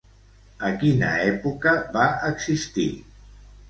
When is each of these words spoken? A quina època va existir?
A 0.69 0.71
quina 0.85 1.13
època 1.27 1.77
va 2.01 2.09
existir? 2.35 2.93